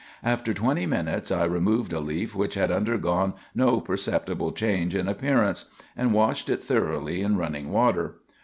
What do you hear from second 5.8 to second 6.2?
and